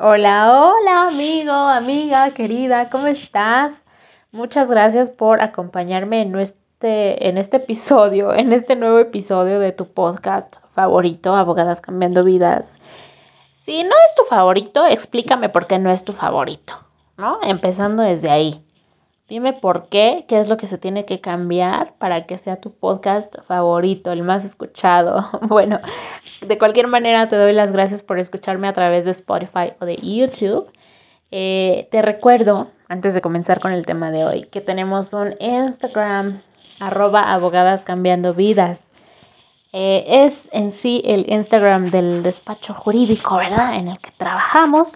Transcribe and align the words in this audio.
Hola, 0.00 0.52
hola 0.56 1.08
amigo, 1.08 1.50
amiga, 1.50 2.30
querida, 2.30 2.88
¿cómo 2.88 3.08
estás? 3.08 3.72
Muchas 4.30 4.70
gracias 4.70 5.10
por 5.10 5.40
acompañarme 5.40 6.22
en 6.22 6.38
este, 6.38 7.28
en 7.28 7.36
este 7.36 7.56
episodio, 7.56 8.32
en 8.36 8.52
este 8.52 8.76
nuevo 8.76 9.00
episodio 9.00 9.58
de 9.58 9.72
tu 9.72 9.92
podcast 9.92 10.54
favorito, 10.72 11.34
Abogadas 11.34 11.80
Cambiando 11.80 12.22
Vidas. 12.22 12.80
Si 13.66 13.82
no 13.82 13.90
es 13.90 14.14
tu 14.14 14.22
favorito, 14.30 14.86
explícame 14.86 15.48
por 15.48 15.66
qué 15.66 15.80
no 15.80 15.90
es 15.90 16.04
tu 16.04 16.12
favorito, 16.12 16.74
¿no? 17.16 17.40
Empezando 17.42 18.04
desde 18.04 18.30
ahí. 18.30 18.64
Dime 19.28 19.52
por 19.52 19.90
qué, 19.90 20.24
qué 20.26 20.40
es 20.40 20.48
lo 20.48 20.56
que 20.56 20.66
se 20.66 20.78
tiene 20.78 21.04
que 21.04 21.20
cambiar 21.20 21.92
para 21.98 22.24
que 22.24 22.38
sea 22.38 22.62
tu 22.62 22.72
podcast 22.72 23.34
favorito, 23.46 24.10
el 24.10 24.22
más 24.22 24.42
escuchado. 24.44 25.28
Bueno, 25.48 25.80
de 26.40 26.56
cualquier 26.56 26.86
manera 26.86 27.28
te 27.28 27.36
doy 27.36 27.52
las 27.52 27.70
gracias 27.70 28.02
por 28.02 28.18
escucharme 28.18 28.68
a 28.68 28.72
través 28.72 29.04
de 29.04 29.10
Spotify 29.10 29.74
o 29.80 29.84
de 29.84 29.96
YouTube. 29.96 30.72
Eh, 31.30 31.88
te 31.90 32.00
recuerdo, 32.00 32.68
antes 32.88 33.12
de 33.12 33.20
comenzar 33.20 33.60
con 33.60 33.72
el 33.72 33.84
tema 33.84 34.10
de 34.10 34.24
hoy, 34.24 34.42
que 34.44 34.62
tenemos 34.62 35.12
un 35.12 35.34
Instagram, 35.40 36.40
arroba 36.80 37.30
abogadas 37.30 37.82
cambiando 37.84 38.32
vidas. 38.32 38.78
Eh, 39.74 40.04
es 40.24 40.48
en 40.52 40.70
sí 40.70 41.02
el 41.04 41.30
Instagram 41.30 41.90
del 41.90 42.22
despacho 42.22 42.72
jurídico, 42.72 43.36
¿verdad? 43.36 43.74
En 43.74 43.88
el 43.88 43.98
que 43.98 44.10
trabajamos, 44.12 44.94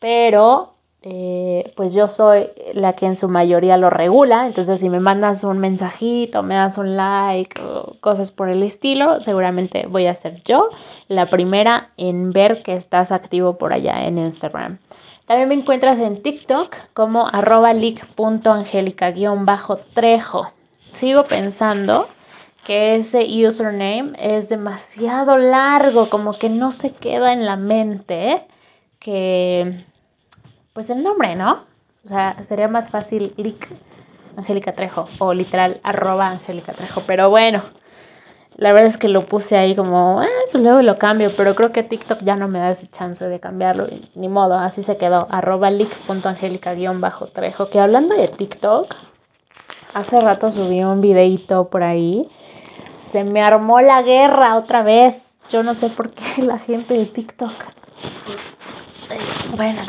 pero 0.00 0.75
eh, 1.02 1.72
pues 1.76 1.92
yo 1.92 2.08
soy 2.08 2.48
la 2.74 2.94
que 2.94 3.06
en 3.06 3.16
su 3.16 3.28
mayoría 3.28 3.76
lo 3.76 3.90
regula, 3.90 4.46
entonces 4.46 4.80
si 4.80 4.88
me 4.88 4.98
mandas 4.98 5.44
un 5.44 5.58
mensajito, 5.58 6.42
me 6.42 6.54
das 6.54 6.78
un 6.78 6.96
like 6.96 7.60
o 7.62 7.96
cosas 8.00 8.32
por 8.32 8.48
el 8.48 8.62
estilo, 8.62 9.20
seguramente 9.20 9.86
voy 9.86 10.06
a 10.06 10.14
ser 10.14 10.42
yo 10.44 10.70
la 11.08 11.26
primera 11.26 11.90
en 11.96 12.32
ver 12.32 12.62
que 12.62 12.74
estás 12.74 13.12
activo 13.12 13.58
por 13.58 13.72
allá 13.72 14.06
en 14.06 14.18
Instagram. 14.18 14.78
También 15.26 15.48
me 15.48 15.54
encuentras 15.54 15.98
en 15.98 16.22
TikTok 16.22 16.76
como 16.94 17.26
arroba 17.26 17.72
leak.angelica-trejo. 17.72 20.52
Sigo 20.94 21.24
pensando 21.24 22.06
que 22.64 22.94
ese 22.96 23.26
username 23.46 24.12
es 24.18 24.48
demasiado 24.48 25.36
largo, 25.36 26.08
como 26.10 26.38
que 26.38 26.48
no 26.48 26.72
se 26.72 26.92
queda 26.92 27.32
en 27.32 27.44
la 27.44 27.56
mente, 27.56 28.46
que 28.98 29.84
pues 30.76 30.88
el 30.90 31.02
nombre, 31.02 31.34
¿no? 31.36 31.64
O 32.04 32.08
sea, 32.08 32.36
sería 32.46 32.68
más 32.68 32.90
fácil 32.90 33.32
lic 33.38 33.66
Angélica 34.36 34.74
Trejo 34.74 35.08
o 35.18 35.32
literal 35.32 35.80
arroba 35.82 36.28
Angélica 36.28 36.74
Trejo. 36.74 37.04
Pero 37.06 37.30
bueno, 37.30 37.62
la 38.56 38.74
verdad 38.74 38.90
es 38.90 38.98
que 38.98 39.08
lo 39.08 39.24
puse 39.24 39.56
ahí 39.56 39.74
como, 39.74 40.22
eh, 40.22 40.28
pues 40.52 40.62
luego 40.62 40.82
lo 40.82 40.98
cambio, 40.98 41.32
pero 41.34 41.54
creo 41.54 41.72
que 41.72 41.82
TikTok 41.82 42.22
ya 42.24 42.36
no 42.36 42.46
me 42.46 42.58
da 42.58 42.72
ese 42.72 42.88
chance 42.88 43.24
de 43.24 43.40
cambiarlo. 43.40 43.88
Ni 44.14 44.28
modo, 44.28 44.58
así 44.58 44.82
se 44.82 44.98
quedó, 44.98 45.26
arroba 45.30 45.70
lic.angélica-trejo. 45.70 47.70
Que 47.70 47.80
hablando 47.80 48.14
de 48.14 48.28
TikTok, 48.28 48.94
hace 49.94 50.20
rato 50.20 50.50
subí 50.50 50.84
un 50.84 51.00
videito 51.00 51.70
por 51.70 51.84
ahí. 51.84 52.28
Se 53.12 53.24
me 53.24 53.40
armó 53.40 53.80
la 53.80 54.02
guerra 54.02 54.56
otra 54.56 54.82
vez. 54.82 55.16
Yo 55.48 55.62
no 55.62 55.72
sé 55.72 55.88
por 55.88 56.10
qué 56.10 56.42
la 56.46 56.58
gente 56.58 56.92
de 56.92 57.06
TikTok. 57.06 57.54
Bueno, 59.56 59.80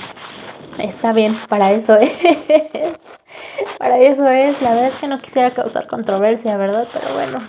está 0.80 1.14
bien, 1.14 1.36
para 1.50 1.72
eso 1.72 1.96
es. 1.96 2.12
para 3.80 3.98
eso 4.00 4.28
es. 4.28 4.62
La 4.62 4.72
verdad 4.72 4.88
es 4.88 4.96
que 4.96 5.08
no 5.08 5.20
quisiera 5.20 5.52
causar 5.52 5.88
controversia, 5.88 6.58
¿verdad? 6.58 6.88
Pero 6.94 7.14
bueno, 7.14 7.40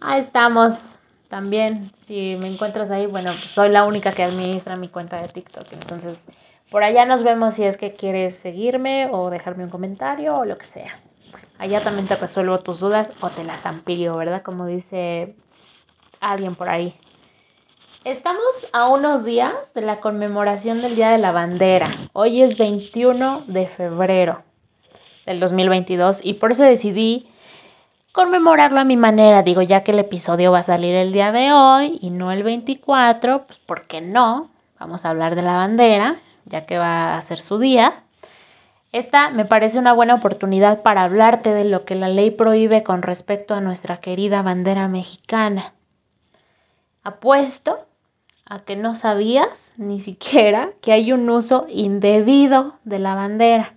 ahí 0.00 0.20
estamos. 0.20 0.74
También, 1.28 1.92
si 2.08 2.36
me 2.40 2.48
encuentras 2.48 2.90
ahí, 2.90 3.06
bueno, 3.06 3.30
pues 3.32 3.52
soy 3.52 3.68
la 3.68 3.84
única 3.84 4.10
que 4.10 4.24
administra 4.24 4.76
mi 4.76 4.88
cuenta 4.88 5.20
de 5.20 5.28
TikTok. 5.28 5.72
Entonces, 5.72 6.18
por 6.70 6.82
allá 6.82 7.04
nos 7.04 7.22
vemos 7.22 7.54
si 7.54 7.62
es 7.62 7.76
que 7.76 7.94
quieres 7.94 8.36
seguirme 8.36 9.08
o 9.12 9.30
dejarme 9.30 9.64
un 9.64 9.70
comentario 9.70 10.36
o 10.36 10.44
lo 10.44 10.58
que 10.58 10.66
sea. 10.66 10.98
Allá 11.58 11.82
también 11.82 12.08
te 12.08 12.16
resuelvo 12.16 12.58
tus 12.58 12.80
dudas 12.80 13.12
o 13.20 13.28
te 13.28 13.44
las 13.44 13.64
amplío, 13.66 14.16
¿verdad? 14.16 14.42
Como 14.42 14.66
dice 14.66 15.34
alguien 16.20 16.54
por 16.54 16.68
ahí. 16.68 16.94
Estamos 18.04 18.42
a 18.72 18.88
unos 18.88 19.26
días 19.26 19.52
de 19.74 19.82
la 19.82 20.00
conmemoración 20.00 20.80
del 20.80 20.96
Día 20.96 21.10
de 21.10 21.18
la 21.18 21.32
Bandera. 21.32 21.86
Hoy 22.14 22.40
es 22.40 22.56
21 22.56 23.44
de 23.46 23.66
febrero 23.66 24.42
del 25.26 25.38
2022 25.38 26.20
y 26.24 26.34
por 26.34 26.52
eso 26.52 26.62
decidí 26.62 27.28
conmemorarlo 28.12 28.80
a 28.80 28.84
mi 28.84 28.96
manera. 28.96 29.42
Digo, 29.42 29.60
ya 29.60 29.84
que 29.84 29.92
el 29.92 29.98
episodio 29.98 30.50
va 30.50 30.60
a 30.60 30.62
salir 30.62 30.94
el 30.94 31.12
día 31.12 31.30
de 31.30 31.52
hoy 31.52 31.98
y 32.00 32.08
no 32.08 32.32
el 32.32 32.42
24, 32.42 33.46
pues 33.46 33.58
¿por 33.58 33.86
qué 33.86 34.00
no? 34.00 34.48
Vamos 34.78 35.04
a 35.04 35.10
hablar 35.10 35.34
de 35.34 35.42
la 35.42 35.56
bandera, 35.56 36.16
ya 36.46 36.64
que 36.64 36.78
va 36.78 37.18
a 37.18 37.20
ser 37.20 37.38
su 37.38 37.58
día. 37.58 38.04
Esta 38.92 39.28
me 39.28 39.44
parece 39.44 39.78
una 39.78 39.92
buena 39.92 40.14
oportunidad 40.14 40.80
para 40.80 41.02
hablarte 41.02 41.52
de 41.52 41.66
lo 41.66 41.84
que 41.84 41.96
la 41.96 42.08
ley 42.08 42.30
prohíbe 42.30 42.82
con 42.82 43.02
respecto 43.02 43.52
a 43.52 43.60
nuestra 43.60 43.98
querida 43.98 44.40
bandera 44.40 44.88
mexicana. 44.88 45.74
Apuesto 47.02 47.89
a 48.50 48.58
que 48.64 48.74
no 48.74 48.96
sabías 48.96 49.72
ni 49.76 50.00
siquiera 50.00 50.72
que 50.82 50.92
hay 50.92 51.12
un 51.12 51.30
uso 51.30 51.66
indebido 51.68 52.74
de 52.84 52.98
la 52.98 53.14
bandera. 53.14 53.74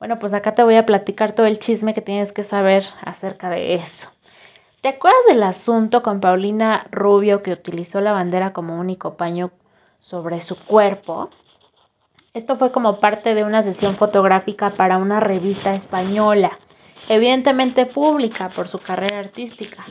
Bueno, 0.00 0.18
pues 0.18 0.34
acá 0.34 0.56
te 0.56 0.64
voy 0.64 0.74
a 0.74 0.84
platicar 0.84 1.32
todo 1.32 1.46
el 1.46 1.60
chisme 1.60 1.94
que 1.94 2.02
tienes 2.02 2.32
que 2.32 2.42
saber 2.42 2.84
acerca 3.04 3.50
de 3.50 3.74
eso. 3.74 4.08
¿Te 4.80 4.88
acuerdas 4.88 5.20
del 5.28 5.44
asunto 5.44 6.02
con 6.02 6.20
Paulina 6.20 6.88
Rubio 6.90 7.44
que 7.44 7.52
utilizó 7.52 8.00
la 8.00 8.10
bandera 8.10 8.52
como 8.52 8.80
único 8.80 9.14
paño 9.14 9.52
sobre 10.00 10.40
su 10.40 10.56
cuerpo? 10.56 11.30
Esto 12.34 12.56
fue 12.56 12.72
como 12.72 12.98
parte 12.98 13.36
de 13.36 13.44
una 13.44 13.62
sesión 13.62 13.94
fotográfica 13.94 14.70
para 14.70 14.98
una 14.98 15.20
revista 15.20 15.72
española, 15.76 16.58
evidentemente 17.08 17.86
pública 17.86 18.48
por 18.48 18.66
su 18.66 18.80
carrera 18.80 19.20
artística. 19.20 19.84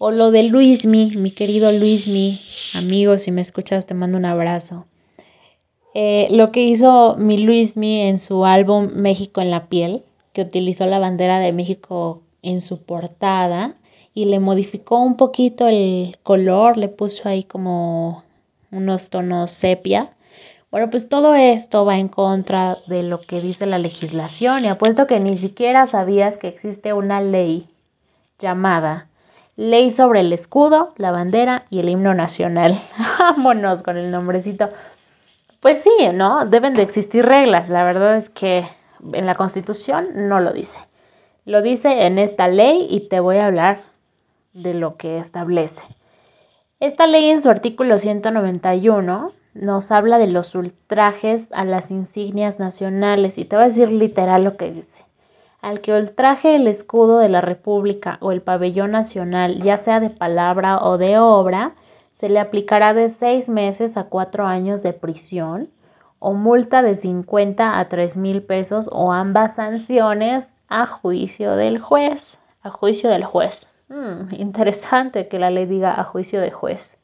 O 0.00 0.12
lo 0.12 0.30
de 0.30 0.44
Luismi, 0.44 1.16
mi 1.16 1.32
querido 1.32 1.72
Luismi, 1.72 2.40
amigo, 2.72 3.18
si 3.18 3.32
me 3.32 3.40
escuchas 3.40 3.84
te 3.84 3.94
mando 3.94 4.16
un 4.16 4.26
abrazo. 4.26 4.86
Eh, 5.92 6.28
lo 6.30 6.52
que 6.52 6.62
hizo 6.62 7.16
mi 7.16 7.38
Luismi 7.38 8.02
en 8.02 8.20
su 8.20 8.44
álbum 8.44 8.90
México 8.94 9.40
en 9.40 9.50
la 9.50 9.66
piel, 9.66 10.04
que 10.32 10.42
utilizó 10.42 10.86
la 10.86 11.00
bandera 11.00 11.40
de 11.40 11.52
México 11.52 12.22
en 12.42 12.60
su 12.60 12.80
portada 12.80 13.74
y 14.14 14.26
le 14.26 14.38
modificó 14.38 15.02
un 15.02 15.16
poquito 15.16 15.66
el 15.66 16.16
color, 16.22 16.76
le 16.76 16.88
puso 16.88 17.28
ahí 17.28 17.42
como 17.42 18.22
unos 18.70 19.10
tonos 19.10 19.50
sepia. 19.50 20.12
Bueno, 20.70 20.90
pues 20.90 21.08
todo 21.08 21.34
esto 21.34 21.84
va 21.84 21.98
en 21.98 22.06
contra 22.06 22.78
de 22.86 23.02
lo 23.02 23.20
que 23.22 23.40
dice 23.40 23.66
la 23.66 23.78
legislación 23.78 24.64
y 24.64 24.68
apuesto 24.68 25.08
que 25.08 25.18
ni 25.18 25.38
siquiera 25.38 25.88
sabías 25.88 26.36
que 26.36 26.46
existe 26.46 26.92
una 26.92 27.20
ley 27.20 27.66
llamada 28.38 29.07
Ley 29.58 29.90
sobre 29.90 30.20
el 30.20 30.32
escudo, 30.32 30.94
la 30.98 31.10
bandera 31.10 31.64
y 31.68 31.80
el 31.80 31.88
himno 31.88 32.14
nacional. 32.14 32.80
Vámonos 33.18 33.82
con 33.82 33.96
el 33.96 34.12
nombrecito. 34.12 34.70
Pues 35.58 35.82
sí, 35.82 35.90
¿no? 36.14 36.46
Deben 36.46 36.74
de 36.74 36.82
existir 36.82 37.26
reglas. 37.26 37.68
La 37.68 37.82
verdad 37.82 38.18
es 38.18 38.30
que 38.30 38.68
en 39.12 39.26
la 39.26 39.34
Constitución 39.34 40.28
no 40.28 40.38
lo 40.38 40.52
dice. 40.52 40.78
Lo 41.44 41.60
dice 41.60 42.06
en 42.06 42.20
esta 42.20 42.46
ley 42.46 42.86
y 42.88 43.08
te 43.08 43.18
voy 43.18 43.38
a 43.38 43.46
hablar 43.46 43.82
de 44.52 44.74
lo 44.74 44.96
que 44.96 45.18
establece. 45.18 45.82
Esta 46.78 47.08
ley 47.08 47.28
en 47.28 47.42
su 47.42 47.50
artículo 47.50 47.98
191 47.98 49.32
nos 49.54 49.90
habla 49.90 50.18
de 50.18 50.28
los 50.28 50.54
ultrajes 50.54 51.48
a 51.50 51.64
las 51.64 51.90
insignias 51.90 52.60
nacionales 52.60 53.38
y 53.38 53.44
te 53.44 53.56
voy 53.56 53.64
a 53.64 53.68
decir 53.70 53.90
literal 53.90 54.44
lo 54.44 54.56
que 54.56 54.70
dice. 54.70 54.97
Al 55.60 55.80
que 55.80 55.92
ultraje 55.92 56.54
el 56.54 56.66
escudo 56.68 57.18
de 57.18 57.28
la 57.28 57.40
República 57.40 58.18
o 58.20 58.30
el 58.30 58.42
pabellón 58.42 58.92
nacional, 58.92 59.62
ya 59.62 59.76
sea 59.76 59.98
de 59.98 60.10
palabra 60.10 60.78
o 60.84 60.98
de 60.98 61.18
obra, 61.18 61.74
se 62.20 62.28
le 62.28 62.40
aplicará 62.40 62.94
de 62.94 63.10
seis 63.10 63.48
meses 63.48 63.96
a 63.96 64.04
cuatro 64.04 64.46
años 64.46 64.82
de 64.82 64.92
prisión 64.92 65.68
o 66.18 66.32
multa 66.32 66.82
de 66.82 66.96
50 66.96 67.78
a 67.78 67.88
3 67.88 68.16
mil 68.16 68.42
pesos 68.42 68.88
o 68.92 69.12
ambas 69.12 69.54
sanciones 69.54 70.48
a 70.68 70.86
juicio 70.86 71.56
del 71.56 71.78
juez. 71.78 72.38
A 72.62 72.70
juicio 72.70 73.08
del 73.08 73.24
juez. 73.24 73.66
Hmm, 73.88 74.34
interesante 74.34 75.28
que 75.28 75.38
la 75.38 75.50
ley 75.50 75.66
diga 75.66 75.98
a 75.98 76.04
juicio 76.04 76.40
de 76.40 76.50
juez. 76.50 76.96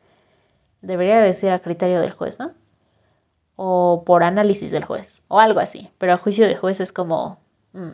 Debería 0.82 1.20
decir 1.20 1.50
a 1.50 1.60
criterio 1.60 2.00
del 2.00 2.12
juez, 2.12 2.38
¿no? 2.38 2.52
O 3.56 4.02
por 4.04 4.22
análisis 4.24 4.70
del 4.70 4.84
juez. 4.84 5.22
O 5.28 5.38
algo 5.38 5.60
así. 5.60 5.90
Pero 5.98 6.12
a 6.12 6.18
juicio 6.18 6.46
de 6.46 6.56
juez 6.56 6.80
es 6.80 6.92
como... 6.92 7.38
Hmm, 7.72 7.92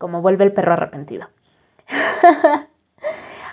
como 0.00 0.22
vuelve 0.22 0.44
el 0.44 0.52
perro 0.52 0.72
arrepentido. 0.72 1.28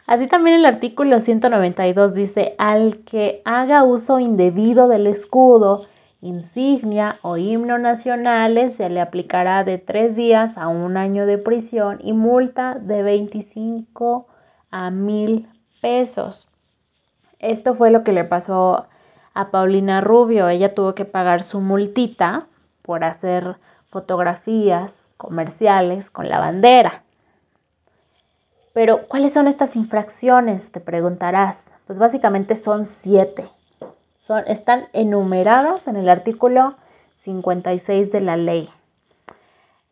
Así 0.07 0.27
también 0.27 0.55
el 0.55 0.65
artículo 0.65 1.19
192 1.19 2.13
dice, 2.13 2.55
al 2.57 2.99
que 3.03 3.41
haga 3.43 3.83
uso 3.83 4.17
indebido 4.17 4.87
del 4.87 5.07
escudo, 5.07 5.87
insignia 6.21 7.19
o 7.21 7.35
himno 7.35 7.77
nacionales 7.77 8.75
se 8.75 8.87
le 8.89 9.01
aplicará 9.01 9.65
de 9.65 9.77
tres 9.77 10.15
días 10.15 10.57
a 10.57 10.69
un 10.69 10.95
año 10.95 11.25
de 11.25 11.37
prisión 11.37 11.99
y 12.01 12.13
multa 12.13 12.75
de 12.75 13.03
25 13.03 14.27
a 14.71 14.89
mil 14.89 15.49
pesos. 15.81 16.47
Esto 17.39 17.75
fue 17.75 17.91
lo 17.91 18.05
que 18.05 18.13
le 18.13 18.23
pasó 18.23 18.87
a 19.33 19.51
Paulina 19.51 19.99
Rubio. 19.99 20.47
Ella 20.47 20.73
tuvo 20.73 20.95
que 20.95 21.03
pagar 21.03 21.43
su 21.43 21.59
multita 21.59 22.47
por 22.83 23.03
hacer 23.03 23.57
fotografías 23.89 25.03
comerciales 25.17 26.09
con 26.09 26.29
la 26.29 26.39
bandera. 26.39 27.03
Pero, 28.73 29.07
¿cuáles 29.07 29.33
son 29.33 29.47
estas 29.47 29.75
infracciones? 29.75 30.71
Te 30.71 30.79
preguntarás. 30.79 31.63
Pues 31.87 31.99
básicamente 31.99 32.55
son 32.55 32.85
siete. 32.85 33.45
Son, 34.19 34.43
están 34.47 34.87
enumeradas 34.93 35.87
en 35.87 35.95
el 35.95 36.09
artículo 36.09 36.75
56 37.23 38.11
de 38.11 38.21
la 38.21 38.37
ley. 38.37 38.69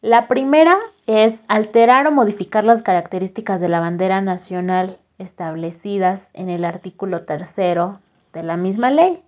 La 0.02 0.28
primera 0.28 0.78
es 1.08 1.34
alterar 1.48 2.06
o 2.06 2.12
modificar 2.12 2.64
las 2.64 2.84
características 2.84 3.60
de 3.60 3.70
la 3.70 3.80
bandera 3.80 4.22
nacional 4.22 5.00
establecidas 5.18 6.28
en 6.34 6.50
el 6.50 6.64
artículo 6.64 7.24
tercero 7.24 8.00
de 8.34 8.44
la 8.44 8.56
misma 8.56 8.92
ley. 8.92 9.24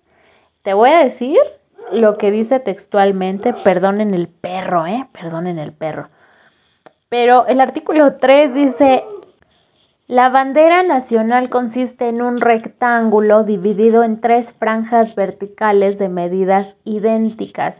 Te 0.62 0.74
voy 0.74 0.92
a 0.92 1.04
decir 1.04 1.40
lo 1.92 2.18
que 2.18 2.32
dice 2.32 2.60
textualmente, 2.60 3.54
perdonen 3.54 4.14
el 4.14 4.28
perro, 4.28 4.86
¿eh? 4.86 5.08
Perdonen 5.14 5.60
el 5.60 5.74
perro. 5.74 6.10
Pero 7.10 7.46
el 7.48 7.62
artículo 7.62 8.16
3 8.16 8.54
dice, 8.54 9.04
la 10.08 10.30
bandera 10.30 10.84
nacional 10.84 11.50
consiste 11.50 12.10
en 12.10 12.22
un 12.22 12.40
rectángulo 12.40 13.44
dividido 13.44 14.04
en 14.04 14.22
tres 14.22 14.52
franjas 14.54 15.16
verticales 15.16 15.98
de 16.00 16.10
medidas 16.10 16.76
idénticas, 16.84 17.76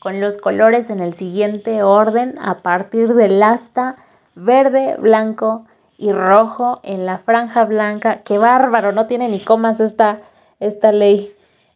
con 0.00 0.20
los 0.20 0.36
colores 0.36 0.90
en 0.90 1.00
el 1.00 1.14
siguiente 1.14 1.82
orden 1.82 2.36
a 2.40 2.62
partir 2.62 3.14
del 3.14 3.42
asta 3.42 3.96
verde, 4.34 4.96
blanco 4.98 5.66
y 5.96 6.12
rojo 6.12 6.80
en 6.82 7.06
la 7.06 7.18
franja 7.18 7.64
blanca. 7.64 8.22
¡Qué 8.24 8.38
bárbaro! 8.38 8.92
No 8.92 9.06
tiene 9.06 9.28
ni 9.28 9.40
comas 9.40 9.80
esta, 9.80 10.20
esta 10.60 10.92
ley. 10.92 11.34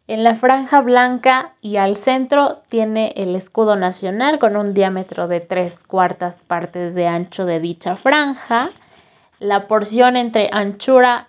En 0.08 0.24
la 0.24 0.36
franja 0.36 0.80
blanca 0.80 1.52
y 1.60 1.76
al 1.76 1.98
centro 1.98 2.62
tiene 2.70 3.12
el 3.16 3.36
escudo 3.36 3.76
nacional 3.76 4.38
con 4.38 4.56
un 4.56 4.72
diámetro 4.72 5.28
de 5.28 5.40
tres 5.40 5.78
cuartas 5.86 6.34
partes 6.46 6.94
de 6.94 7.06
ancho 7.06 7.44
de 7.44 7.60
dicha 7.60 7.94
franja. 7.94 8.70
La 9.38 9.68
porción 9.68 10.16
entre 10.16 10.48
anchura 10.50 11.28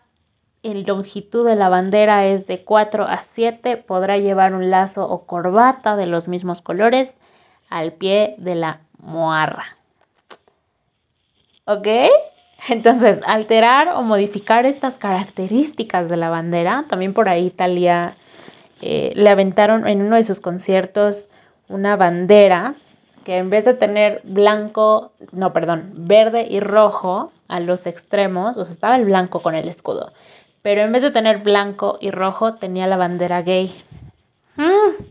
y 0.61 0.85
longitud 0.85 1.45
de 1.45 1.57
la 1.57 1.67
bandera 1.67 2.25
es 2.25 2.47
de 2.47 2.63
4 2.63 3.03
a 3.03 3.25
7. 3.35 3.75
Podrá 3.75 4.17
llevar 4.17 4.53
un 4.53 4.69
lazo 4.69 5.05
o 5.09 5.25
corbata 5.25 5.97
de 5.97 6.05
los 6.05 6.29
mismos 6.29 6.61
colores 6.61 7.13
al 7.69 7.91
pie 7.91 8.35
de 8.37 8.55
la 8.55 8.79
moarra. 8.97 9.75
¿Ok? 11.65 11.87
Entonces, 12.69 13.19
alterar 13.25 13.89
o 13.89 14.03
modificar 14.03 14.65
estas 14.65 14.93
características 14.93 16.07
de 16.07 16.15
la 16.15 16.29
bandera, 16.29 16.85
también 16.87 17.13
por 17.13 17.27
ahí 17.27 17.49
Talía 17.49 18.15
eh, 18.81 19.11
le 19.15 19.29
aventaron 19.29 19.87
en 19.87 20.01
uno 20.01 20.15
de 20.15 20.23
sus 20.23 20.39
conciertos 20.39 21.27
una 21.67 21.95
bandera 21.95 22.75
que 23.23 23.37
en 23.37 23.49
vez 23.49 23.65
de 23.65 23.73
tener 23.73 24.21
blanco, 24.23 25.11
no, 25.31 25.53
perdón, 25.53 25.91
verde 25.95 26.47
y 26.49 26.59
rojo 26.59 27.31
a 27.47 27.59
los 27.59 27.85
extremos, 27.85 28.57
o 28.57 28.65
sea, 28.65 28.73
estaba 28.73 28.95
el 28.95 29.05
blanco 29.05 29.41
con 29.41 29.55
el 29.55 29.67
escudo, 29.67 30.13
pero 30.61 30.81
en 30.81 30.91
vez 30.91 31.03
de 31.03 31.11
tener 31.11 31.39
blanco 31.39 31.97
y 31.99 32.11
rojo 32.11 32.55
tenía 32.55 32.87
la 32.87 32.97
bandera 32.97 33.41
gay. 33.41 33.83
Mm. 34.55 35.03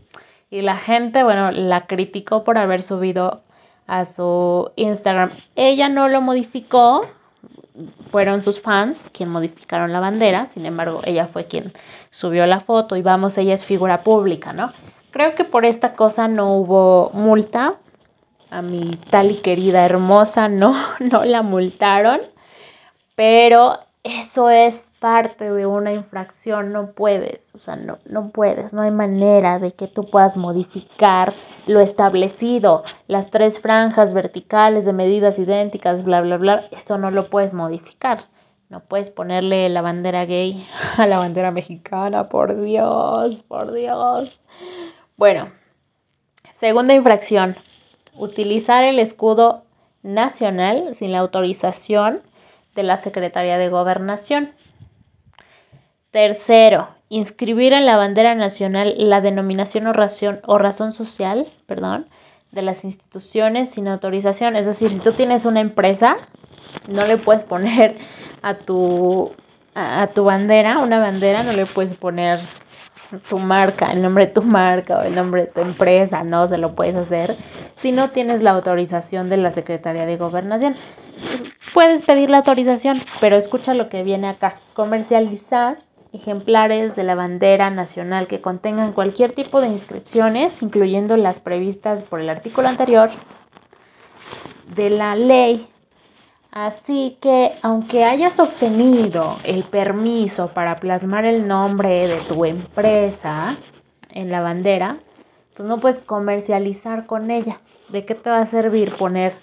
Y 0.51 0.61
la 0.61 0.75
gente, 0.75 1.23
bueno, 1.23 1.51
la 1.51 1.85
criticó 1.85 2.43
por 2.43 2.57
haber 2.57 2.81
subido 2.81 3.41
a 3.87 4.05
su 4.05 4.71
Instagram. 4.75 5.31
Ella 5.55 5.89
no 5.89 6.07
lo 6.07 6.21
modificó, 6.21 7.05
fueron 8.11 8.41
sus 8.41 8.61
fans 8.61 9.09
quien 9.13 9.29
modificaron 9.29 9.91
la 9.93 9.99
bandera, 9.99 10.47
sin 10.53 10.65
embargo, 10.65 11.01
ella 11.03 11.27
fue 11.27 11.45
quien 11.45 11.73
subió 12.11 12.45
la 12.45 12.59
foto 12.59 12.95
y 12.95 13.01
vamos, 13.01 13.37
ella 13.37 13.53
es 13.53 13.65
figura 13.65 14.03
pública, 14.03 14.53
¿no? 14.53 14.73
Creo 15.11 15.35
que 15.35 15.43
por 15.43 15.65
esta 15.65 15.93
cosa 15.93 16.27
no 16.27 16.53
hubo 16.53 17.11
multa. 17.13 17.75
A 18.51 18.63
mi 18.63 18.99
tal 19.11 19.29
y 19.29 19.35
querida 19.35 19.85
hermosa 19.85 20.49
no, 20.49 20.75
no 20.99 21.23
la 21.23 21.43
multaron, 21.43 22.21
pero 23.15 23.79
eso 24.03 24.49
es 24.49 24.83
parte 24.99 25.51
de 25.51 25.65
una 25.65 25.93
infracción, 25.93 26.71
no 26.71 26.91
puedes, 26.91 27.49
o 27.53 27.57
sea, 27.57 27.75
no, 27.75 27.99
no 28.05 28.29
puedes, 28.29 28.73
no 28.73 28.81
hay 28.81 28.91
manera 28.91 29.59
de 29.59 29.71
que 29.71 29.87
tú 29.87 30.03
puedas 30.09 30.37
modificar 30.37 31.33
lo 31.67 31.79
establecido, 31.79 32.83
las 33.07 33.31
tres 33.31 33.59
franjas 33.59 34.13
verticales 34.13 34.85
de 34.85 34.93
medidas 34.93 35.39
idénticas, 35.39 36.03
bla, 36.03 36.21
bla, 36.21 36.37
bla, 36.37 36.67
eso 36.71 36.97
no 36.97 37.11
lo 37.11 37.29
puedes 37.29 37.53
modificar. 37.53 38.25
No 38.69 38.81
puedes 38.81 39.09
ponerle 39.09 39.67
la 39.69 39.81
bandera 39.81 40.25
gay 40.25 40.63
a 40.97 41.07
la 41.07 41.17
bandera 41.17 41.49
mexicana, 41.49 42.29
por 42.29 42.61
Dios, 42.61 43.41
por 43.47 43.73
Dios. 43.73 44.39
Bueno, 45.17 45.51
segunda 46.57 46.93
infracción, 46.93 47.55
utilizar 48.15 48.83
el 48.83 48.99
escudo 48.99 49.63
nacional 50.03 50.93
sin 50.95 51.11
la 51.11 51.19
autorización 51.19 52.21
de 52.75 52.83
la 52.83 52.97
Secretaría 52.97 53.57
de 53.57 53.69
Gobernación. 53.69 54.53
Tercero, 56.11 56.89
inscribir 57.09 57.71
en 57.71 57.85
la 57.85 57.95
bandera 57.95 58.33
nacional 58.33 58.95
la 58.97 59.21
denominación 59.21 59.85
o 59.85 59.93
razón, 59.93 60.91
social 60.91 61.51
perdón, 61.67 62.07
de 62.51 62.63
las 62.63 62.83
instituciones 62.83 63.69
sin 63.69 63.87
autorización. 63.87 64.55
Es 64.55 64.65
decir, 64.65 64.91
si 64.91 64.99
tú 64.99 65.13
tienes 65.13 65.45
una 65.45 65.61
empresa, 65.61 66.17
no 66.87 67.05
le 67.05 67.17
puedes 67.17 67.43
poner 67.43 67.97
a 68.41 68.55
tu, 68.55 69.31
a, 69.75 70.07
tu 70.07 70.23
bandera, 70.23 70.79
una 70.79 70.99
bandera, 70.99 71.43
no 71.43 71.51
le 71.51 71.67
puedes 71.67 71.93
poner 71.93 72.39
tu 73.27 73.37
marca, 73.37 73.91
el 73.91 74.01
nombre 74.01 74.27
de 74.27 74.33
tu 74.33 74.41
marca 74.41 74.97
o 74.97 75.01
el 75.01 75.13
nombre 75.13 75.45
de 75.45 75.51
tu 75.51 75.61
empresa, 75.61 76.23
no 76.23 76.47
se 76.47 76.57
lo 76.57 76.73
puedes 76.73 76.95
hacer 76.95 77.37
si 77.81 77.91
no 77.91 78.09
tienes 78.09 78.41
la 78.41 78.51
autorización 78.51 79.29
de 79.29 79.37
la 79.37 79.51
Secretaría 79.51 80.07
de 80.07 80.17
Gobernación. 80.17 80.75
Puedes 81.73 82.01
pedir 82.01 82.31
la 82.31 82.37
autorización, 82.37 82.99
pero 83.19 83.35
escucha 83.35 83.75
lo 83.75 83.89
que 83.89 84.03
viene 84.03 84.27
acá. 84.27 84.59
Comercializar 84.73 85.77
ejemplares 86.11 86.95
de 86.95 87.03
la 87.03 87.15
bandera 87.15 87.69
nacional 87.69 88.27
que 88.27 88.41
contengan 88.41 88.93
cualquier 88.93 89.33
tipo 89.33 89.61
de 89.61 89.67
inscripciones, 89.67 90.61
incluyendo 90.61 91.17
las 91.17 91.39
previstas 91.39 92.03
por 92.03 92.19
el 92.19 92.29
artículo 92.29 92.67
anterior 92.67 93.09
de 94.75 94.89
la 94.89 95.15
ley. 95.15 95.67
Así 96.51 97.17
que, 97.21 97.51
aunque 97.61 98.05
hayas 98.05 98.39
obtenido 98.39 99.37
el 99.43 99.63
permiso 99.63 100.47
para 100.47 100.77
plasmar 100.77 101.25
el 101.25 101.47
nombre 101.47 102.07
de 102.07 102.17
tu 102.21 102.43
empresa 102.43 103.57
en 104.09 104.31
la 104.31 104.41
bandera, 104.41 104.97
pues 105.55 105.69
no 105.69 105.79
puedes 105.79 105.99
comercializar 105.99 107.05
con 107.05 107.29
ella. 107.29 107.59
¿De 107.89 108.03
qué 108.05 108.15
te 108.15 108.29
va 108.31 108.39
a 108.39 108.47
servir 108.47 108.93
poner 108.95 109.33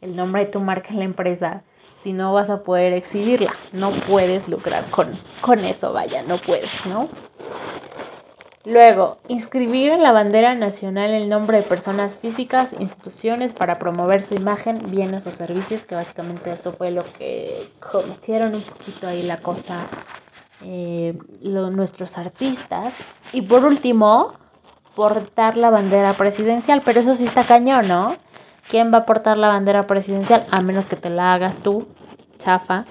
el 0.00 0.16
nombre 0.16 0.44
de 0.44 0.50
tu 0.50 0.60
marca 0.60 0.88
en 0.90 0.98
la 0.98 1.04
empresa 1.04 1.62
si 2.04 2.12
no 2.12 2.32
vas 2.32 2.50
a 2.50 2.62
poder 2.62 2.92
exhibirla. 2.92 3.54
No 3.72 3.90
puedes 3.90 4.46
lucrar 4.48 4.84
con, 4.90 5.18
con 5.40 5.64
eso, 5.64 5.92
vaya, 5.92 6.22
no 6.22 6.36
puedes, 6.36 6.70
¿no? 6.86 7.08
Luego, 8.66 9.18
inscribir 9.28 9.90
en 9.90 10.02
la 10.02 10.12
bandera 10.12 10.54
nacional 10.54 11.10
el 11.10 11.28
nombre 11.28 11.58
de 11.58 11.64
personas 11.64 12.16
físicas, 12.16 12.72
instituciones 12.78 13.52
para 13.52 13.78
promover 13.78 14.22
su 14.22 14.34
imagen, 14.34 14.90
bienes 14.90 15.26
o 15.26 15.32
servicios, 15.32 15.84
que 15.84 15.94
básicamente 15.94 16.52
eso 16.52 16.72
fue 16.72 16.90
lo 16.90 17.04
que 17.18 17.68
cometieron 17.80 18.54
un 18.54 18.62
poquito 18.62 19.06
ahí 19.06 19.22
la 19.22 19.38
cosa 19.38 19.86
eh, 20.62 21.18
nuestros 21.42 22.16
artistas. 22.16 22.94
Y 23.34 23.42
por 23.42 23.66
último, 23.66 24.32
portar 24.94 25.58
la 25.58 25.68
bandera 25.68 26.14
presidencial, 26.14 26.80
pero 26.82 27.00
eso 27.00 27.14
sí 27.14 27.26
está 27.26 27.44
cañón, 27.44 27.86
¿no? 27.86 28.16
¿Quién 28.70 28.92
va 28.92 28.98
a 28.98 29.04
portar 29.04 29.36
la 29.36 29.48
bandera 29.48 29.86
presidencial? 29.86 30.46
A 30.50 30.62
menos 30.62 30.86
que 30.86 30.96
te 30.96 31.10
la 31.10 31.34
hagas 31.34 31.56
tú, 31.56 31.86
chafa, 32.44 32.86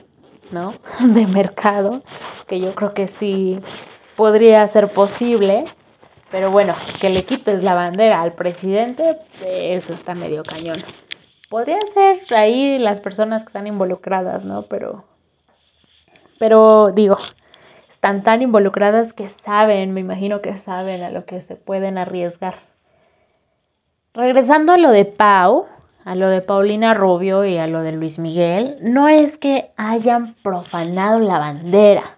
¿no? 0.52 0.74
De 1.00 1.28
mercado, 1.28 2.02
que 2.48 2.60
yo 2.60 2.74
creo 2.76 2.94
que 2.94 3.08
sí 3.08 3.60
podría 4.16 4.68
ser 4.68 4.90
posible. 4.90 5.66
Pero 6.32 6.50
bueno, 6.50 6.74
que 7.00 7.10
le 7.10 7.26
quites 7.26 7.64
la 7.64 7.76
bandera 7.76 8.22
al 8.22 8.34
presidente, 8.34 9.18
eso 9.46 9.94
está 9.94 10.16
medio 10.16 10.44
cañón. 10.44 10.84
Podría 11.48 11.78
ser 11.94 12.34
ahí 12.34 12.80
las 12.80 13.00
personas 13.00 13.44
que 13.44 13.50
están 13.50 13.68
involucradas, 13.68 14.44
¿no? 14.44 14.64
Pero, 14.64 15.04
pero 16.40 16.92
digo, 16.92 17.18
están 17.94 18.24
tan 18.24 18.42
involucradas 18.42 19.14
que 19.14 19.30
saben, 19.46 19.94
me 19.94 20.02
imagino 20.02 20.42
que 20.42 20.58
saben 20.58 21.04
a 21.04 21.12
lo 21.12 21.26
que 21.26 21.44
se 21.44 21.56
pueden 21.56 22.00
arriesgar. 22.00 22.56
Regresando 24.16 24.74
a 24.74 24.78
lo 24.78 24.90
de 24.90 25.06
Pau, 25.06 25.68
a 26.06 26.16
lo 26.16 26.30
de 26.30 26.42
Paulina 26.42 26.94
Rubio 26.94 27.46
y 27.46 27.58
a 27.58 27.68
lo 27.68 27.82
de 27.82 27.92
Luis 27.94 28.20
Miguel, 28.20 28.78
no 28.82 29.08
es 29.08 29.38
que 29.38 29.72
hayan 29.78 30.36
profanado 30.44 31.20
la 31.20 31.40
bandera, 31.40 32.18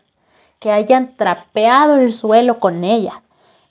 que 0.59 0.71
hayan 0.71 1.15
trapeado 1.15 1.97
el 1.97 2.11
suelo 2.11 2.59
con 2.59 2.83
ella. 2.83 3.21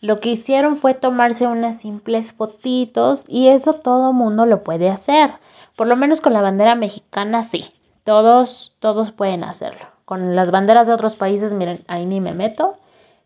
Lo 0.01 0.21
que 0.21 0.31
hicieron 0.31 0.77
fue 0.77 0.95
tomarse 0.95 1.47
unas 1.47 1.79
simples 1.79 2.33
fotitos 2.33 3.25
y 3.27 3.49
eso 3.49 3.75
todo 3.75 4.13
mundo 4.13 4.47
lo 4.47 4.63
puede 4.63 4.91
hacer. 4.91 5.33
Por 5.77 5.87
lo 5.87 5.97
menos 5.97 6.21
con 6.21 6.33
la 6.33 6.43
bandera 6.43 6.75
mexicana 6.75 7.43
sí. 7.43 7.73
Todos, 8.05 8.75
todos 8.81 9.13
pueden 9.13 9.45
hacerlo. 9.45 9.87
Con 10.05 10.37
las 10.37 10.51
banderas 10.51 10.87
de 10.87 10.93
otros 10.93 11.17
países, 11.17 11.55
miren, 11.55 11.85
ahí 11.89 12.05
ni 12.05 12.21
me 12.21 12.35
meto. 12.35 12.77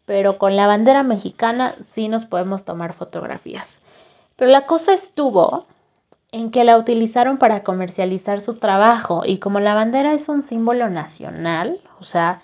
pero 0.06 0.38
con 0.38 0.56
la 0.56 0.66
bandera 0.66 1.02
mexicana 1.02 1.74
sí 1.94 2.08
nos 2.08 2.24
podemos 2.24 2.64
tomar 2.64 2.94
fotografías. 2.94 3.78
Pero 4.36 4.50
la 4.50 4.64
cosa 4.64 4.94
estuvo 4.94 5.66
en 6.38 6.52
que 6.52 6.62
la 6.62 6.78
utilizaron 6.78 7.38
para 7.38 7.64
comercializar 7.64 8.40
su 8.40 8.54
trabajo 8.54 9.22
y 9.26 9.38
como 9.38 9.58
la 9.58 9.74
bandera 9.74 10.12
es 10.12 10.28
un 10.28 10.44
símbolo 10.44 10.88
nacional, 10.88 11.80
o 11.98 12.04
sea, 12.04 12.42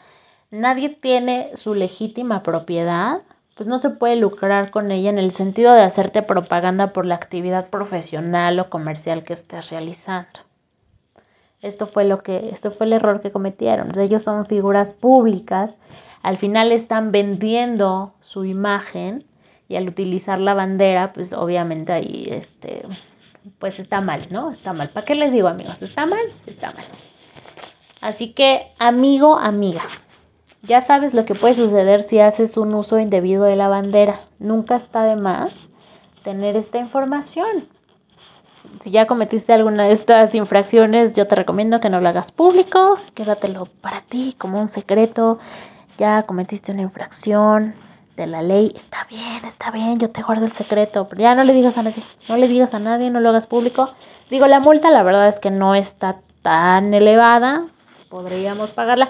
nadie 0.51 0.89
tiene 0.89 1.51
su 1.55 1.75
legítima 1.75 2.43
propiedad, 2.43 3.23
pues 3.55 3.69
no 3.69 3.79
se 3.79 3.91
puede 3.91 4.17
lucrar 4.17 4.73
con 4.73 4.91
ella 4.91 5.11
en 5.11 5.19
el 5.19 5.31
sentido 5.31 5.73
de 5.75 5.83
hacerte 5.83 6.23
propaganda 6.23 6.93
por 6.93 7.07
la 7.07 7.15
actividad 7.15 7.69
profesional 7.71 8.59
o 8.59 8.69
comercial 8.69 9.23
que 9.23 9.35
estés 9.35 9.71
realizando. 9.71 10.41
Esto 11.63 11.87
fue 11.87 12.05
lo 12.05 12.25
que, 12.25 12.51
esto 12.51 12.73
fue 12.73 12.87
el 12.87 12.95
error 12.95 13.21
que 13.21 13.31
cometieron. 13.31 13.97
Ellos 13.97 14.25
son 14.25 14.47
figuras 14.47 14.93
públicas, 14.93 15.71
al 16.21 16.37
final 16.37 16.73
están 16.73 17.13
vendiendo 17.13 18.15
su 18.19 18.45
imagen 18.45 19.25
y 19.69 19.77
al 19.77 19.89
utilizar 19.89 20.41
la 20.41 20.55
bandera, 20.55 21.13
pues 21.13 21.33
obviamente 21.33 21.93
ahí 21.93 22.27
este 22.29 22.83
pues 23.59 23.79
está 23.79 24.01
mal, 24.01 24.29
¿no? 24.31 24.53
Está 24.53 24.73
mal. 24.73 24.91
¿Para 24.91 25.07
qué 25.07 25.15
les 25.15 25.33
digo, 25.33 25.49
amigos? 25.49 25.83
¿Está 25.83 26.07
mal? 26.07 26.25
Está 26.47 26.73
mal. 26.73 26.85
Así 28.01 28.33
que, 28.33 28.73
amigo, 28.79 29.39
amiga, 29.39 29.85
ya 30.63 30.81
sabes 30.81 31.15
lo 31.15 31.25
que 31.25 31.35
puede 31.35 31.55
suceder 31.55 32.03
si 32.03 32.21
haces 32.21 32.57
un 32.57 32.75
uso 32.75 32.99
indebido 32.99 33.45
de 33.45 33.57
la 33.57 33.69
bandera. 33.69 34.21
Nunca 34.39 34.77
está 34.77 35.05
de 35.05 35.17
más 35.17 35.53
tener 36.23 36.57
esta 36.57 36.79
información 36.79 37.69
si 38.83 38.91
ya 38.91 39.07
cometiste 39.07 39.53
alguna 39.53 39.85
de 39.85 39.93
estas 39.93 40.35
infracciones, 40.35 41.13
yo 41.15 41.27
te 41.27 41.35
recomiendo 41.35 41.81
que 41.81 41.91
no 41.91 42.01
lo 42.01 42.09
hagas 42.09 42.33
público, 42.33 42.99
quédatelo 43.15 43.67
para 43.81 44.01
ti 44.03 44.35
como 44.39 44.61
un 44.61 44.69
secreto. 44.69 45.39
Ya 45.97 46.25
cometiste 46.25 46.73
una 46.73 46.83
infracción 46.83 47.75
de 48.17 48.27
la 48.27 48.43
ley, 48.43 48.73
está 48.75 49.07
bien, 49.11 49.45
está 49.45 49.71
bien, 49.71 49.99
yo 49.99 50.11
te 50.11 50.23
guardo 50.23 50.45
el 50.45 50.53
secreto, 50.53 51.09
pero 51.09 51.23
ya 51.23 51.35
no 51.35 51.45
le 51.45 51.53
digas 51.53 51.77
a 51.79 51.83
nadie, 51.83 52.03
no 52.29 52.37
le 52.37 52.49
digas 52.49 52.73
a 52.75 52.79
nadie, 52.79 53.11
no 53.11 53.21
lo 53.21 53.31
hagas 53.31 53.47
público. 53.47 53.91
Digo, 54.31 54.47
la 54.47 54.61
multa 54.61 54.91
la 54.91 55.03
verdad 55.03 55.29
es 55.29 55.39
que 55.39 55.51
no 55.51 55.75
está 55.75 56.21
tan 56.43 56.95
elevada, 56.95 57.67
podríamos 58.09 58.73
pagarla. 58.73 59.09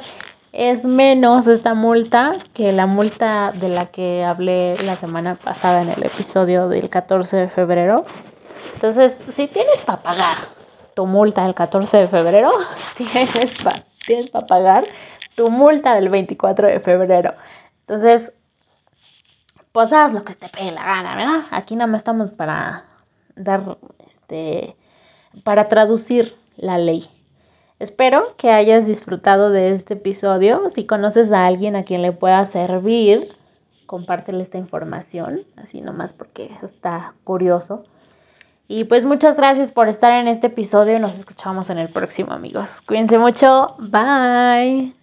Es 0.53 0.85
menos 0.85 1.47
esta 1.49 1.75
multa 1.75 2.37
que 2.53 2.73
la 2.73 2.87
multa 2.87 3.53
de 3.53 3.69
la 3.69 3.87
que 3.87 4.25
hablé 4.25 4.77
la 4.85 4.97
semana 4.97 5.35
pasada 5.35 5.83
en 5.83 5.91
el 5.91 6.05
episodio 6.05 6.69
del 6.69 6.89
14 6.89 7.37
de 7.37 7.49
febrero. 7.49 8.05
Entonces, 8.75 9.19
si 9.35 9.49
tienes 9.49 9.79
para 9.85 10.03
pagar 10.03 10.39
tu 10.95 11.07
multa 11.07 11.43
del 11.43 11.55
14 11.55 11.97
de 11.97 12.07
febrero, 12.07 12.53
tienes 12.97 13.51
para 13.63 13.85
tienes 14.07 14.31
pagar 14.31 14.85
tu 15.35 15.51
multa 15.51 15.95
del 15.95 16.09
24 16.09 16.69
de 16.69 16.81
febrero. 16.81 17.35
Entonces, 17.87 18.33
pues 19.75 19.93
haz 19.93 20.13
lo 20.15 20.23
que 20.23 20.37
te 20.37 20.49
pegue 20.49 20.71
la 20.71 20.85
gana, 20.85 21.17
¿verdad? 21.17 21.47
Aquí 21.51 21.75
nada 21.75 21.89
más 21.89 21.99
estamos 21.99 22.31
para 22.31 22.85
dar, 23.35 23.77
este, 24.07 24.77
para 25.43 25.69
traducir 25.69 26.37
la 26.57 26.79
ley. 26.79 27.11
Espero 27.81 28.37
que 28.37 28.53
hayas 28.53 28.87
disfrutado 28.87 29.51
de 29.51 29.75
este 29.75 29.95
episodio. 29.95 30.71
Si 30.77 30.87
conoces 30.87 31.33
a 31.33 31.47
alguien 31.47 31.75
a 31.75 31.83
quien 31.83 32.03
le 32.03 32.13
pueda 32.13 32.47
servir, 32.53 33.37
compártele 33.87 34.45
esta 34.45 34.59
información, 34.59 35.43
así 35.57 35.81
nomás 35.81 36.13
porque 36.13 36.53
está 36.63 37.15
curioso. 37.25 37.83
Y 38.69 38.85
pues 38.85 39.05
muchas 39.05 39.37
gracias 39.37 39.73
por 39.73 39.89
estar 39.89 40.13
en 40.13 40.29
este 40.29 40.47
episodio. 40.47 41.01
Nos 41.01 41.19
escuchamos 41.19 41.69
en 41.69 41.79
el 41.79 41.89
próximo, 41.89 42.31
amigos. 42.31 42.81
Cuídense 42.83 43.19
mucho. 43.19 43.75
Bye. 43.81 44.95